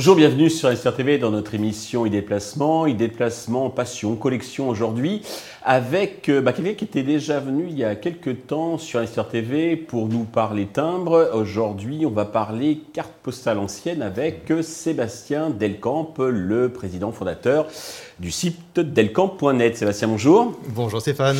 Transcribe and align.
Bonjour, 0.00 0.16
bienvenue 0.16 0.48
sur 0.48 0.74
SR 0.74 0.96
TV 0.96 1.18
dans 1.18 1.30
notre 1.30 1.54
émission 1.54 2.06
e-déplacement, 2.06 2.86
e-déplacement 2.88 3.68
passion, 3.68 4.16
collection 4.16 4.70
aujourd'hui 4.70 5.20
avec 5.62 6.30
euh, 6.30 6.40
bah, 6.40 6.54
quelqu'un 6.54 6.72
qui 6.72 6.86
était 6.86 7.02
déjà 7.02 7.38
venu 7.38 7.66
il 7.68 7.76
y 7.76 7.84
a 7.84 7.94
quelques 7.96 8.46
temps 8.46 8.78
sur 8.78 9.06
SR 9.06 9.28
TV 9.28 9.76
pour 9.76 10.08
nous 10.08 10.24
parler 10.24 10.64
timbre. 10.64 11.30
Aujourd'hui, 11.34 12.06
on 12.06 12.10
va 12.12 12.24
parler 12.24 12.80
carte 12.94 13.12
postale 13.22 13.58
ancienne 13.58 14.00
avec 14.00 14.50
euh, 14.50 14.62
Sébastien 14.62 15.50
Delcamp, 15.50 16.14
le 16.18 16.70
président 16.70 17.12
fondateur 17.12 17.66
du 18.20 18.30
site 18.30 18.80
delcamp.net. 18.80 19.76
Sébastien, 19.76 20.08
bonjour. 20.08 20.58
Bonjour 20.68 21.02
Stéphane. 21.02 21.36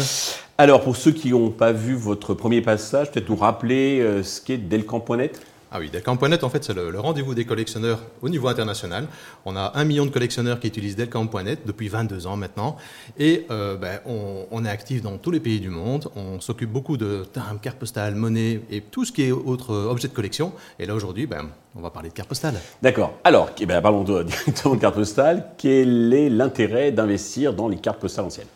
Alors, 0.58 0.82
pour 0.82 0.96
ceux 0.96 1.12
qui 1.12 1.30
n'ont 1.30 1.48
pas 1.48 1.72
vu 1.72 1.94
votre 1.94 2.34
premier 2.34 2.60
passage, 2.60 3.10
peut-être 3.10 3.30
nous 3.30 3.36
rappeler 3.36 4.00
euh, 4.00 4.22
ce 4.22 4.42
qu'est 4.42 4.58
delcamp.net 4.58 5.40
ah 5.72 5.78
oui, 5.78 5.88
Delcamp.net, 5.88 6.42
en 6.42 6.50
fait, 6.50 6.64
c'est 6.64 6.74
le, 6.74 6.98
rendez-vous 6.98 7.34
des 7.34 7.44
collectionneurs 7.44 8.00
au 8.22 8.28
niveau 8.28 8.48
international. 8.48 9.06
On 9.44 9.54
a 9.54 9.70
un 9.76 9.84
million 9.84 10.04
de 10.04 10.10
collectionneurs 10.10 10.58
qui 10.58 10.66
utilisent 10.66 10.96
Delcamp.net 10.96 11.60
depuis 11.64 11.88
22 11.88 12.26
ans 12.26 12.36
maintenant. 12.36 12.76
Et 13.18 13.46
euh, 13.52 13.76
ben, 13.76 14.00
on, 14.04 14.64
est 14.64 14.68
actif 14.68 15.00
dans 15.00 15.16
tous 15.16 15.30
les 15.30 15.38
pays 15.38 15.60
du 15.60 15.68
monde. 15.68 16.10
On 16.16 16.40
s'occupe 16.40 16.70
beaucoup 16.70 16.96
de 16.96 17.24
timbres, 17.32 17.60
cartes 17.60 17.78
postales, 17.78 18.16
monnaie 18.16 18.62
et 18.68 18.80
tout 18.80 19.04
ce 19.04 19.12
qui 19.12 19.22
est 19.22 19.30
autre 19.30 19.72
objet 19.72 20.08
de 20.08 20.12
collection. 20.12 20.52
Et 20.80 20.86
là, 20.86 20.94
aujourd'hui, 20.94 21.26
ben, 21.26 21.48
on 21.76 21.80
va 21.80 21.90
parler 21.90 22.08
de 22.08 22.14
cartes 22.14 22.28
postales. 22.28 22.60
D'accord. 22.82 23.12
Alors, 23.22 23.50
eh 23.60 23.66
ben, 23.66 23.80
parlons 23.80 24.02
directement 24.24 24.74
de 24.74 24.80
cartes 24.80 24.96
postales. 24.96 25.52
Quel 25.56 26.12
est 26.12 26.30
l'intérêt 26.30 26.90
d'investir 26.90 27.54
dans 27.54 27.68
les 27.68 27.76
cartes 27.76 28.00
postales 28.00 28.24
anciennes? 28.24 28.48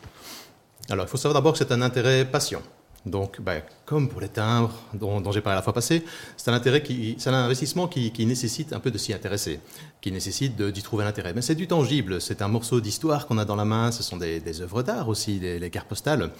Alors, 0.90 1.06
il 1.06 1.08
faut 1.08 1.16
savoir 1.16 1.34
d'abord 1.34 1.52
que 1.52 1.58
c'est 1.58 1.70
un 1.70 1.80
intérêt 1.80 2.24
patient. 2.24 2.60
Donc, 3.06 3.40
ben, 3.40 3.62
comme 3.84 4.08
pour 4.08 4.20
les 4.22 4.28
timbres 4.28 4.72
dont, 4.94 5.30
j'ai 5.30 5.42
parlé 5.42 5.56
la 5.56 5.62
fois 5.62 5.74
passée, 5.74 6.04
c'est 6.38 6.50
un, 6.50 6.54
intérêt 6.54 6.82
qui, 6.82 7.16
un 7.26 7.34
investissement 7.34 7.86
qui, 7.86 8.26
nécessite 8.26 8.72
un 8.72 8.80
peu 8.80 8.90
de 8.90 8.96
s'y 8.96 9.12
intéresser, 9.12 9.60
qui 10.00 10.10
nécessite 10.10 10.60
d'y 10.60 10.82
trouver 10.82 11.04
l'intérêt. 11.04 11.34
Mais 11.34 11.42
c'est 11.42 11.54
du 11.54 11.66
tangible, 11.66 12.20
c'est 12.20 12.40
un 12.40 12.48
morceau 12.48 12.80
d'histoire 12.80 13.26
qu'on 13.26 13.36
a 13.36 13.44
dans 13.44 13.56
la 13.56 13.66
main, 13.66 13.92
ce 13.92 14.02
sont 14.02 14.16
des, 14.16 14.60
œuvres 14.62 14.82
d'art 14.82 15.08
aussi, 15.08 15.38
les, 15.38 15.70
cartes 15.70 15.88
postales. 15.88 16.30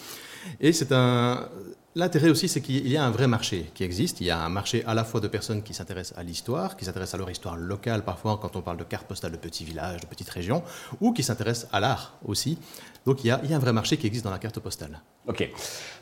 Et 0.61 0.73
c'est 0.73 0.93
un, 0.93 1.49
L'intérêt 1.97 2.29
aussi, 2.29 2.49
c'est 2.49 2.61
qu'il 2.61 2.89
y 2.89 2.97
a 2.97 3.05
un 3.05 3.13
vrai 3.13 3.29
marché 3.29 3.67
qui 3.73 3.85
existe. 3.85 4.21
Il 4.21 4.27
y 4.27 4.31
a 4.31 4.41
un 4.41 4.49
marché 4.49 4.83
à 4.85 4.95
la 4.95 5.05
fois 5.05 5.21
de 5.21 5.29
personnes 5.29 5.63
qui 5.63 5.75
s'intéressent 5.75 6.19
à 6.19 6.25
l'histoire, 6.25 6.77
qui 6.77 6.85
s'intéressent 6.85 7.15
à 7.15 7.19
leur 7.19 7.31
histoire 7.31 7.57
locale 7.57 8.03
parfois 8.03 8.37
quand 8.43 8.57
on 8.57 8.63
parle 8.63 8.79
de 8.79 8.83
cartes 8.83 9.07
postales 9.07 9.31
de 9.31 9.37
petits 9.37 9.65
villages, 9.65 10.01
de 10.01 10.07
petites 10.07 10.29
régions, 10.29 10.65
ou 11.01 11.13
qui 11.13 11.23
s'intéressent 11.23 11.69
à 11.73 11.79
l'art 11.79 12.19
aussi. 12.25 12.59
Donc 13.07 13.23
il 13.23 13.29
y, 13.29 13.31
a, 13.31 13.39
un 13.39 13.59
vrai 13.61 13.73
marché 13.73 13.97
qui 13.97 14.09
existe 14.09 14.25
dans 14.25 14.33
la 14.33 14.41
carte 14.41 14.59
postale. 14.59 14.99
Ok. 15.29 15.49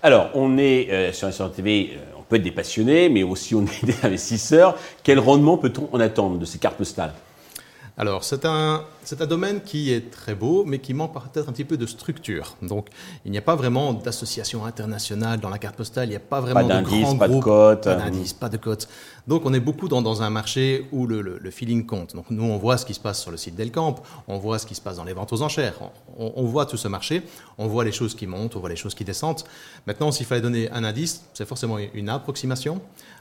Alors 0.03 0.31
on 0.33 0.57
est 0.57 0.91
euh, 0.91 1.13
sur 1.13 1.29
la 1.29 1.51
TV, 1.51 1.91
euh, 1.93 1.99
on 2.19 2.23
peut 2.23 2.37
être 2.37 2.43
des 2.43 2.53
passionnés, 2.53 3.11
mais 3.11 3.23
aussi 3.23 3.55
on 3.55 3.67
est 3.67 3.85
des 3.85 3.97
investisseurs. 4.03 4.79
Quel 5.03 5.19
rendement 5.19 5.59
peut-on 5.59 5.91
en 5.93 6.01
attendre 6.01 6.39
de 6.39 6.47
ces 6.47 6.59
cartes 6.59 6.79
postales? 6.79 7.13
Alors, 7.99 8.25
c'est 8.25 8.47
un, 8.47 8.85
c'est 9.05 9.21
un 9.21 9.27
domaine 9.27 9.61
qui 9.61 9.93
est 9.93 10.11
très 10.11 10.35
beau, 10.35 10.65
mais 10.67 10.79
qui 10.79 10.95
manque 10.95 11.13
peut-être 11.13 11.49
un 11.49 11.53
petit 11.53 11.65
peu 11.65 11.77
de 11.77 11.85
structure. 11.85 12.57
Donc, 12.63 12.89
il 13.27 13.33
n'y 13.33 13.37
a 13.37 13.43
pas 13.43 13.55
vraiment 13.55 13.93
d'association 13.93 14.65
internationale 14.65 15.41
dans 15.41 15.51
la 15.51 15.59
carte 15.59 15.77
postale, 15.77 16.07
il 16.07 16.11
n'y 16.11 16.17
a 16.17 16.21
pas 16.21 16.41
vraiment 16.41 16.67
pas 16.67 16.81
de 16.81 16.85
grands 16.85 17.17
pas 17.17 17.29
De 17.29 17.41
cote. 17.41 17.85
Pas 17.85 17.97
d'indice, 17.97 18.33
pas 18.33 18.49
de 18.49 18.57
cote. 18.57 18.89
Donc, 19.27 19.43
on 19.45 19.53
est 19.55 19.61
beaucoup 19.61 19.89
dans, 19.89 20.03
dans 20.03 20.23
un 20.23 20.31
marché 20.31 20.87
où 20.93 21.07
le, 21.07 21.21
le, 21.21 21.51
feeling 21.51 21.87
compte. 21.87 22.15
Donc, 22.15 22.31
nous, 22.31 22.45
on 22.45 22.59
voit 22.59 22.77
ce 22.77 22.87
qui 22.87 22.95
se 22.95 23.01
passe 23.01 23.21
sur 23.21 23.31
le 23.31 23.37
site 23.37 23.55
Delcamp, 23.55 23.97
on 24.29 24.39
voit 24.39 24.59
ce 24.59 24.67
qui 24.67 24.75
se 24.75 24.81
passe 24.81 24.97
dans 24.97 25.05
les 25.05 25.13
ventes 25.13 25.33
aux 25.33 25.43
enchères, 25.43 25.75
on, 26.19 26.33
on 26.37 26.45
voit 26.45 26.67
tout 26.67 26.77
ce 26.77 26.89
marché, 26.89 27.23
on 27.59 27.67
voit 27.67 27.85
les 27.85 27.93
choses 27.93 28.15
qui 28.15 28.27
montent, 28.27 28.57
on 28.57 28.61
voit 28.61 28.69
les 28.69 28.77
choses 28.77 28.95
qui 28.95 29.05
descendent. 29.05 29.43
Maintenant, 29.87 30.11
s'il 30.13 30.27
fallait 30.27 30.41
donner 30.41 30.71
un 30.71 30.85
indice, 30.85 31.25
c'est 31.35 31.47
forcément 31.47 31.79
une 31.79 32.09
approximation. 32.09 32.81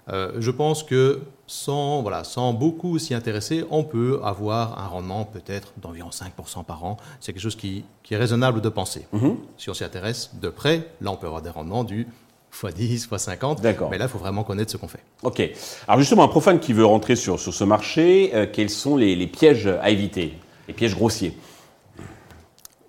Euh, 0.10 0.32
je 0.40 0.52
pense 0.52 0.84
que 0.84 1.22
sans, 1.48 2.02
voilà, 2.02 2.24
sans 2.24 2.54
beaucoup 2.54 2.98
s'y 2.98 3.14
intéresser, 3.14 3.64
on 3.70 3.84
peut 3.84 4.20
avoir 4.24 4.80
un 4.80 4.88
rendement 4.88 5.26
peut-être 5.26 5.74
d'environ 5.78 6.10
5% 6.10 6.64
par 6.66 6.84
an. 6.84 6.98
C'est 7.20 7.34
quelque 7.34 7.42
chose 7.42 7.56
qui, 7.56 7.84
est 8.10 8.18
raisonnable 8.18 8.60
de 8.60 8.68
penser. 8.68 9.08
Mhm. 9.14 9.38
Si 9.58 9.70
on 9.70 9.74
s'y 9.74 9.86
intéresse 9.86 10.32
de 10.42 10.50
près, 10.50 10.92
là 11.00 11.12
on 11.12 11.16
peut 11.16 11.28
avoir 11.28 11.42
des 11.42 11.50
rendements 11.50 11.86
du 11.86 12.08
x10, 12.54 13.08
x50. 13.08 13.62
D'accord. 13.62 13.90
Mais 13.90 13.98
là, 13.98 14.06
il 14.06 14.10
faut 14.10 14.18
vraiment 14.18 14.44
connaître 14.44 14.72
ce 14.72 14.78
qu'on 14.78 14.88
fait. 14.88 15.04
Ok. 15.24 15.42
Alors 15.88 16.00
justement, 16.00 16.24
un 16.24 16.28
profane 16.28 16.60
qui 16.60 16.74
veut 16.74 16.86
rentrer 16.86 17.16
sur, 17.16 17.40
sur 17.40 17.54
ce 17.54 17.64
marché, 17.64 18.32
euh, 18.34 18.46
quels 18.52 18.70
sont 18.70 18.98
les 18.98 19.28
pièges 19.28 19.68
à 19.68 19.90
éviter 19.90 20.34
Les 20.68 20.74
pièges 20.74 20.96
grossiers? 20.96 21.36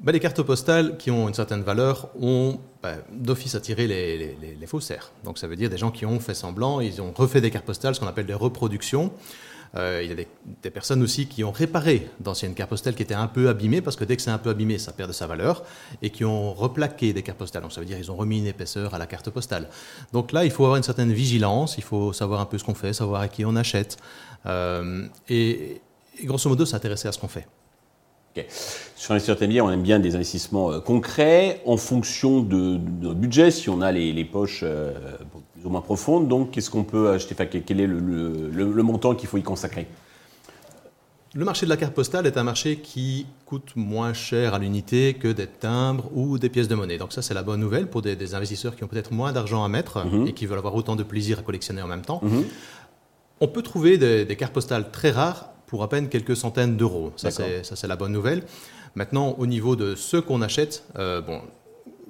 Bah, 0.03 0.11
les 0.11 0.19
cartes 0.19 0.43
postales 0.43 0.97
qui 0.97 1.12
ont 1.12 1.28
une 1.28 1.34
certaine 1.34 1.62
valeur 1.62 2.09
ont 2.21 2.59
bah, 2.83 2.95
d'office 3.12 3.55
attiré 3.55 3.87
les, 3.87 4.17
les, 4.17 4.56
les, 4.61 4.67
faussaires. 4.67 5.12
Donc 5.23 5.39
ça 5.39 5.47
veut 5.47 5.55
dire 5.55 5.71
des 5.71 5.79
gens 5.79 5.93
qui 5.93 6.05
ont 6.05 6.19
fait 6.19 6.34
semblant, 6.34 6.81
ils 6.81 7.00
ont 7.00 7.12
refait 7.15 7.41
des 7.41 7.53
cartes 7.53 7.65
postales, 7.65 7.94
ce 7.94 8.00
qu'on 8.00 8.09
appelle 8.09 8.27
des 8.27 8.34
reproductions. 8.34 9.12
Euh, 9.75 10.00
il 10.03 10.10
y 10.10 10.12
a 10.12 10.16
des, 10.62 10.71
personnes 10.71 11.03
aussi 11.03 11.27
qui 11.27 11.44
ont 11.44 11.50
réparé 11.50 12.10
d'anciennes 12.21 12.55
cartes 12.55 12.71
postales 12.71 12.94
qui 12.94 13.03
étaient 13.03 13.15
un 13.15 13.27
peu 13.27 13.49
abîmées, 13.49 13.81
parce 13.81 13.97
que 13.97 14.05
dès 14.05 14.16
que 14.16 14.22
c'est 14.22 14.31
un 14.31 14.38
peu 14.38 14.50
abîmé, 14.50 14.78
ça 14.78 14.93
perd 14.93 15.09
de 15.09 15.15
sa 15.15 15.27
valeur, 15.27 15.65
et 16.03 16.10
qui 16.10 16.25
ont 16.25 16.53
replaqué 16.53 17.12
des 17.12 17.22
cartes 17.22 17.38
postales. 17.38 17.62
Donc 17.62 17.72
ça 17.72 17.81
veut 17.81 17.87
dire 17.87 17.97
qu'ils 17.97 18.11
ont 18.11 18.16
remis 18.16 18.38
une 18.38 18.47
épaisseur 18.47 18.94
à 18.94 18.99
la 18.99 19.06
carte 19.06 19.31
postale. 19.31 19.69
Donc 20.12 20.32
là, 20.32 20.44
il 20.44 20.50
faut 20.50 20.65
avoir 20.65 20.77
une 20.77 20.82
certaine 20.82 21.12
vigilance, 21.12 21.78
il 21.78 21.84
faut 21.84 22.12
savoir 22.12 22.41
un 22.41 22.47
peu 22.47 22.59
ce 22.59 22.65
qu'on 22.65 22.75
fait, 22.75 22.93
savoir 22.93 23.22
à 23.22 23.28
qui 23.28 23.44
on 23.44 23.56
achète, 23.56 23.97
euh, 24.47 25.06
et, 25.28 25.81
et 26.21 26.27
grosso 26.27 26.49
modo 26.49 26.66
s'intéresser 26.66 27.09
à 27.09 27.12
ce 27.12 27.19
qu'on 27.19 27.28
fait. 27.28 27.47
Sur 28.97 29.12
l'investisseur 29.12 29.37
immobilier, 29.37 29.60
on 29.60 29.70
aime 29.70 29.82
bien 29.82 29.98
des 29.98 30.15
investissements 30.15 30.72
euh, 30.72 30.81
concrets 30.81 31.60
en 31.66 31.76
fonction 31.76 32.41
de, 32.41 32.78
notre 33.00 33.19
budget, 33.19 33.50
si 33.50 33.69
on 33.69 33.81
a 33.82 33.93
les, 33.93 34.25
poches 34.25 34.60
euh, 34.62 34.93
plus 35.54 35.66
ou 35.66 35.70
moins 35.70 35.81
profondes. 35.81 36.28
Donc, 36.28 36.53
qu'est-ce 36.53 36.70
qu'on 36.70 36.84
peut 36.84 37.10
acheter? 37.10 37.34
Quel 37.34 37.81
est 37.81 37.87
le, 37.87 38.82
montant 38.82 39.15
qu'il 39.15 39.28
faut 39.28 39.38
y 39.38 39.43
consacrer? 39.43 39.87
Le 41.34 41.47
marché 41.47 41.65
de 41.65 41.70
la 41.70 41.78
carte 41.78 41.94
postale 41.94 42.26
est 42.26 42.37
un 42.37 42.43
marché 42.43 42.76
qui 42.76 43.26
coûte 43.47 43.72
moins 43.75 44.12
cher 44.12 44.53
à 44.53 44.59
l'unité 44.59 45.14
que 45.14 45.28
des 45.28 45.47
timbres 45.47 46.10
ou 46.14 46.38
des 46.38 46.50
pièces 46.50 46.69
de 46.69 46.75
monnaie. 46.75 46.99
Donc 46.99 47.14
ça, 47.14 47.22
c'est 47.22 47.32
la 47.32 47.43
bonne 47.43 47.60
nouvelle 47.60 47.87
pour 47.87 48.03
des, 48.03 48.34
investisseurs 48.34 48.76
qui 48.76 48.84
ont 48.84 48.87
peut-être 48.87 49.12
moins 49.12 49.32
d'argent 49.32 49.64
à 49.64 49.69
mettre 49.69 50.04
mhm. 50.04 50.26
et 50.26 50.34
qui 50.34 50.44
veulent 50.44 50.59
avoir 50.59 50.75
autant 50.75 50.94
de 50.94 51.03
plaisir 51.03 51.38
à 51.38 51.43
collectionner 51.43 51.81
en 51.81 51.87
même 51.87 52.03
temps. 52.03 52.20
Mhm. 52.22 52.44
On 53.41 53.49
peut 53.49 53.62
trouver 53.62 53.97
des, 53.97 54.37
cartes 54.37 54.53
postales 54.53 54.91
très 54.91 55.10
rares 55.10 55.52
pour 55.72 55.83
à 55.83 55.88
peine 55.88 56.10
quelques 56.10 56.37
centaines 56.37 56.77
d'euros. 56.77 57.15
Ça, 57.16 57.31
c'est 57.31 57.88
la 57.88 57.97
bonne 57.97 58.12
nouvelle. 58.12 58.43
Maintenant, 58.94 59.37
au 59.38 59.47
niveau 59.47 59.75
de 59.75 59.94
ce 59.94 60.19
qu'on 60.19 60.43
achète, 60.43 60.84
euh, 60.99 61.22
bon, 61.22 61.41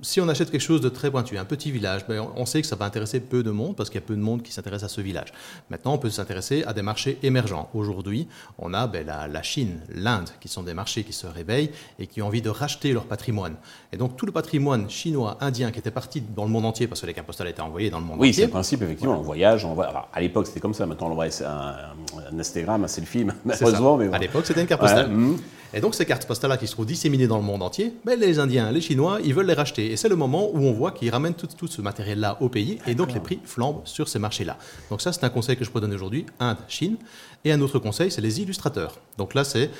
si 0.02 0.20
on 0.20 0.28
achète 0.28 0.50
quelque 0.50 0.60
chose 0.60 0.80
de 0.80 0.88
très 0.88 1.10
pointu, 1.10 1.38
un 1.38 1.44
petit 1.44 1.70
village, 1.70 2.06
ben, 2.06 2.26
on 2.36 2.44
sait 2.44 2.60
que 2.60 2.66
ça 2.66 2.76
va 2.76 2.84
intéresser 2.84 3.20
peu 3.20 3.42
de 3.42 3.50
monde 3.50 3.76
parce 3.76 3.88
qu'il 3.88 4.00
y 4.00 4.04
a 4.04 4.06
peu 4.06 4.16
de 4.16 4.20
monde 4.20 4.42
qui 4.42 4.52
s'intéresse 4.52 4.82
à 4.82 4.88
ce 4.88 5.00
village. 5.00 5.32
Maintenant, 5.70 5.94
on 5.94 5.98
peut 5.98 6.10
s'intéresser 6.10 6.64
à 6.64 6.72
des 6.72 6.82
marchés 6.82 7.18
émergents. 7.22 7.70
Aujourd'hui, 7.72 8.28
on 8.58 8.74
a 8.74 8.86
ben, 8.86 9.06
la, 9.06 9.42
Chine, 9.42 9.80
l'Inde, 9.94 10.28
qui 10.40 10.48
sont 10.48 10.62
des 10.62 10.74
marchés 10.74 11.04
qui 11.04 11.12
se 11.12 11.26
réveillent 11.26 11.70
et 11.98 12.06
qui 12.06 12.20
ont 12.20 12.26
envie 12.26 12.42
de 12.42 12.50
racheter 12.50 12.92
leur 12.92 13.04
patrimoine. 13.04 13.54
Et 13.92 13.96
donc, 13.96 14.16
tout 14.16 14.26
le 14.26 14.32
patrimoine 14.32 14.90
chinois, 14.90 15.38
indien, 15.40 15.70
qui 15.70 15.78
était 15.78 15.90
parti 15.90 16.20
dans 16.20 16.44
le 16.44 16.50
monde 16.50 16.66
entier 16.66 16.88
parce 16.88 17.00
que 17.00 17.06
les 17.06 17.14
cartes 17.14 17.26
postales 17.26 17.48
étaient 17.48 17.62
envoyées 17.62 17.90
dans 17.90 17.98
le 17.98 18.04
monde 18.04 18.16
entier. 18.16 18.28
Oui, 18.28 18.34
c'est 18.34 18.42
le 18.42 18.50
principe, 18.50 18.82
effectivement. 18.82 19.18
On 19.18 19.22
voyage, 19.22 19.64
on 19.64 19.74
voit. 19.74 20.08
à 20.12 20.20
l'époque, 20.20 20.48
c'était 20.48 20.60
comme 20.60 20.74
ça. 20.74 20.84
Maintenant, 20.84 21.10
on 21.10 21.14
voit 21.14 21.26
un, 21.26 21.48
un, 21.48 22.38
Instagram, 22.38 22.84
un 22.84 22.88
selfie, 22.88 23.24
malheureusement. 23.44 23.96
Mais 23.96 24.12
À 24.12 24.18
l'époque, 24.18 24.46
c'était 24.46 24.62
une 24.62 24.66
carte 24.66 24.80
postale. 24.80 25.06
Hum. 25.06 25.38
Et 25.74 25.80
donc, 25.80 25.94
ces 25.94 26.04
cartes 26.04 26.26
postales-là 26.26 26.56
qui 26.56 26.66
se 26.66 26.72
trouvent 26.72 26.86
disséminées 26.86 27.26
dans 27.26 27.38
le 27.38 27.42
monde 27.42 27.62
entier, 27.62 27.94
ben, 28.04 28.18
les 28.18 28.38
Indiens, 28.38 28.70
les 28.70 28.80
Chinois, 28.80 29.18
ils 29.24 29.34
veulent 29.34 29.46
les 29.46 29.54
racheter. 29.54 29.90
Et 29.90 29.96
c'est 29.96 30.08
le 30.08 30.16
moment 30.16 30.50
où 30.52 30.58
on 30.58 30.72
voit 30.72 30.92
qu'ils 30.92 31.10
ramènent 31.10 31.34
tout, 31.34 31.46
tout 31.46 31.66
ce 31.66 31.80
matériel-là 31.80 32.36
au 32.40 32.48
pays, 32.48 32.78
et 32.86 32.94
donc 32.94 33.14
les 33.14 33.20
prix 33.20 33.40
flambent 33.44 33.82
sur 33.84 34.08
ces 34.08 34.18
marchés-là. 34.18 34.58
Donc 34.90 35.00
ça, 35.00 35.12
c'est 35.12 35.24
un 35.24 35.30
conseil 35.30 35.56
que 35.56 35.64
je 35.64 35.70
peux 35.70 35.80
donner 35.80 35.94
aujourd'hui, 35.94 36.26
Inde, 36.40 36.58
Chine. 36.68 36.96
Et 37.44 37.52
un 37.52 37.60
autre 37.60 37.78
conseil, 37.78 38.10
c'est 38.10 38.20
les 38.20 38.40
illustrateurs. 38.40 38.98
Donc 39.18 39.34
là, 39.34 39.44
c'est... 39.44 39.70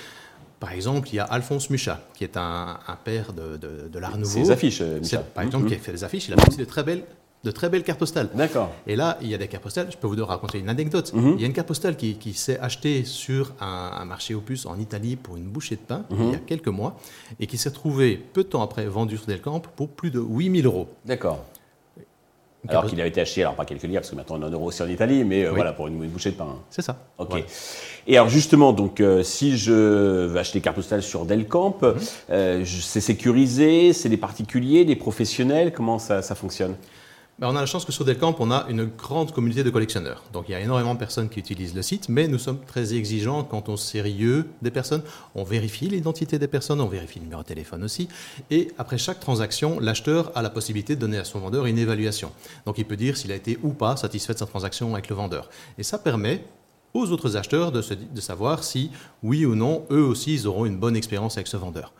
Par 0.61 0.71
exemple, 0.71 1.09
il 1.09 1.17
y 1.17 1.19
a 1.19 1.25
Alphonse 1.25 1.71
Mucha, 1.71 2.01
qui 2.15 2.23
est 2.23 2.37
un, 2.37 2.79
père 3.05 3.33
de, 3.33 3.57
de, 3.89 3.99
l'art 3.99 4.17
nouveau. 4.17 4.45
Ses 4.45 4.53
affiches, 4.53 4.81
euh, 4.81 5.01
Mucha. 5.01 5.19
Par 5.19 5.43
exemple, 5.43 5.67
qui 5.67 5.75
a 5.75 5.79
fait 5.79 5.91
des 5.91 6.05
affiches. 6.05 6.29
Il 6.29 6.35
a 6.35 6.37
fait 6.37 6.57
de 6.57 6.65
très 6.65 6.85
belles 6.85 7.03
de 7.45 7.51
très 7.51 7.69
belles 7.69 7.83
cartes 7.83 7.99
postales. 7.99 8.29
D'accord. 8.35 8.71
Et 8.87 8.97
là, 8.97 9.19
il 9.21 9.29
y 9.29 9.35
a 9.35 9.39
des 9.39 9.49
cartes 9.49 9.65
postales. 9.65 9.89
Je 9.91 9.97
peux 9.97 10.07
vous 10.07 10.25
raconter 10.25 10.59
une 10.59 10.69
anecdote. 10.69 11.13
Mhm. 11.13 11.35
Il 11.37 11.41
y 11.41 11.45
a 11.45 11.47
une 11.47 11.53
carte 11.53 11.69
postale 11.69 11.97
qui, 11.97 12.35
s'est 12.35 12.59
achetée 12.59 13.05
sur 13.05 13.53
un, 13.61 14.05
marché 14.05 14.35
opus 14.35 14.67
en 14.67 14.79
Italie 14.79 15.17
pour 15.17 15.37
une 15.37 15.45
bouchée 15.45 15.77
de 15.77 15.81
pain 15.81 16.05
mhm. 16.11 16.27
il 16.27 16.33
y 16.33 16.35
a 16.35 16.39
quelques 16.39 16.69
mois 16.69 16.97
et 17.41 17.47
qui 17.47 17.57
s'est 17.57 17.69
retrouvée 17.69 18.17
peu 18.17 18.45
de 18.45 18.49
temps 18.49 18.63
après 18.63 18.87
vendue 18.87 19.17
sur 19.17 19.27
Delcamp 19.27 19.63
pour 19.77 19.89
plus 19.89 20.11
de 20.11 20.21
8000 20.21 20.67
euros. 20.67 20.89
D'accord. 21.05 21.45
Alors 22.69 22.87
qu'il 22.87 23.01
avait 23.01 23.09
été 23.09 23.21
acheté, 23.21 23.43
alors 23.43 23.57
pas 23.57 23.65
quelques 23.65 23.83
livres, 23.83 23.97
parce 23.97 24.11
que 24.11 24.15
maintenant 24.15 24.37
on 24.39 24.43
en 24.45 24.51
euros 24.51 24.67
aussi 24.67 24.83
en 24.83 24.89
Italie, 24.89 25.25
mais 25.25 25.45
euh, 25.45 25.51
voilà, 25.51 25.73
pour 25.73 25.89
une, 25.89 25.99
bouchée 26.09 26.31
de 26.31 26.37
pain. 26.37 26.59
C'est 26.71 26.83
ça. 26.83 26.97
Ok. 27.19 27.43
Et 28.07 28.17
alors 28.17 28.29
justement, 28.29 28.73
donc, 28.73 29.01
euh, 29.01 29.25
si 29.25 29.57
je 29.57 29.73
veux 29.73 30.37
acheter 30.39 30.61
carte 30.61 30.77
postale 30.77 31.03
sur 31.03 31.25
Delcamp, 31.25 31.79
mhm. 31.83 31.95
euh, 32.31 32.65
c'est 32.65 33.01
sécurisé, 33.01 33.93
c'est 33.93 34.09
des 34.09 34.17
particuliers, 34.17 34.85
des 34.85 34.95
professionnels, 34.95 35.73
comment 35.73 35.99
ça, 35.99 36.23
ça 36.23 36.37
fonctionne? 36.37 36.77
On 37.45 37.57
a 37.57 37.61
la 37.61 37.67
chance 37.67 37.85
que 37.85 37.91
sur 37.91 38.05
Delcamp, 38.05 38.37
on 38.39 38.53
a 38.53 38.67
une 38.69 38.85
grande 38.85 39.33
communauté 39.33 39.65
de 39.65 39.71
collectionneurs. 39.71 40.23
Donc 40.33 40.45
il 40.49 40.53
y 40.53 40.55
a 40.55 40.61
énormément 40.61 40.95
de 40.95 40.99
personnes 41.01 41.29
qui 41.29 41.41
utilisent 41.41 41.75
le 41.75 41.83
site, 41.83 42.09
mais 42.09 42.29
nous 42.29 42.39
sommes 42.39 42.61
très 42.61 42.95
exigeants 42.95 43.43
quant 43.43 43.65
au 43.67 43.77
sérieux 43.77 44.47
des 44.63 44.71
personnes. 44.71 45.03
On 45.35 45.43
vérifie 45.43 45.89
l'identité 45.89 46.39
des 46.39 46.47
personnes, 46.47 46.81
on 46.81 46.87
vérifie 46.87 47.19
le 47.19 47.25
numéro 47.25 47.43
de 47.43 47.47
téléphone 47.49 47.83
aussi. 47.83 48.07
Et 48.53 48.69
après 48.79 48.97
chaque 48.97 49.19
transaction, 49.19 49.81
l'acheteur 49.81 50.31
a 50.37 50.43
la 50.43 50.51
possibilité 50.51 50.95
de 50.95 51.01
donner 51.01 51.19
à 51.19 51.25
son 51.25 51.41
vendeur 51.41 51.67
une 51.67 51.79
évaluation. 51.79 52.31
Donc 52.65 52.79
il 52.79 52.85
peut 52.85 52.97
dire 52.97 53.17
s'il 53.17 53.33
a 53.33 53.35
été 53.35 53.59
ou 53.65 53.71
pas 53.71 53.97
satisfait 53.97 54.35
de 54.35 54.39
sa 54.39 54.47
transaction 54.47 54.93
avec 54.93 55.09
le 55.09 55.17
vendeur. 55.17 55.51
Et 55.79 55.83
ça 55.83 55.99
permet 55.99 56.45
aux 56.95 57.11
autres 57.11 57.37
acheteurs 57.37 57.73
de, 57.73 57.81
de 57.81 58.21
savoir 58.21 58.65
si, 58.65 58.91
oui 59.23 59.45
ou 59.45 59.55
non, 59.55 59.85
eux 59.91 60.03
aussi, 60.03 60.35
ils 60.35 60.47
auront 60.47 60.67
une 60.67 60.77
bonne 60.77 60.97
expérience 60.97 61.37
avec 61.37 61.47
ce 61.47 61.57
vendeur. 61.57 61.93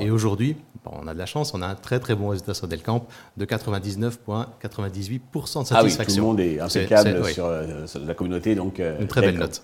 Et 0.00 0.10
aujourd'hui, 0.10 0.56
on 0.84 1.06
a 1.06 1.14
de 1.14 1.18
la 1.18 1.26
chance, 1.26 1.54
on 1.54 1.62
a 1.62 1.66
un 1.66 1.74
très 1.74 2.00
très 2.00 2.14
bon 2.14 2.28
résultat 2.28 2.54
sur 2.54 2.68
Delcamp 2.68 3.06
de 3.36 3.44
99,98% 3.44 5.62
de 5.62 5.66
satisfaction. 5.66 5.76
Ah 5.78 5.78
oui, 5.78 5.96
tout 5.96 6.16
le 6.16 6.22
monde 6.22 6.40
est 6.40 6.60
impeccable 6.60 7.24
sur, 7.26 7.44
euh, 7.46 7.86
sur, 7.86 8.00
la 8.00 8.14
communauté. 8.14 8.54
Donc, 8.54 8.80
euh, 8.80 9.00
Une 9.00 9.06
très 9.06 9.20
belle 9.20 9.38
note. 9.38 9.62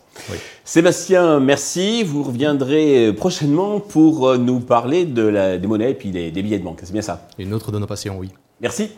Sébastien, 0.64 1.40
merci. 1.40 2.02
Vous 2.02 2.22
reviendrez 2.22 3.12
prochainement 3.14 3.80
pour 3.80 4.36
nous 4.38 4.60
parler 4.60 5.04
de 5.04 5.22
la, 5.22 5.58
des 5.58 5.66
monnaies 5.66 5.92
et 5.92 5.94
puis 5.94 6.10
des, 6.10 6.30
billets 6.30 6.58
de 6.58 6.64
banque. 6.64 6.80
C'est 6.82 6.92
bien 6.92 7.02
ça? 7.02 7.28
Une 7.38 7.54
autre 7.54 7.72
de 7.72 7.78
nos 7.78 7.86
passions, 7.86 8.18
oui. 8.18 8.30
Merci. 8.60 8.90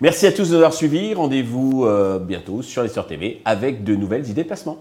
Merci 0.00 0.26
à 0.26 0.32
tous 0.32 0.44
de 0.44 0.50
nous 0.50 0.56
avoir 0.56 0.72
suivis. 0.72 1.14
Rendez-vous 1.14 1.84
euh, 1.84 2.20
bientôt 2.20 2.62
sur 2.62 2.82
les 2.82 2.90
TV 2.90 3.42
avec 3.44 3.82
de 3.82 3.96
nouvelles 3.96 4.28
idées 4.28 4.44
de 4.44 4.46
placement. 4.46 4.78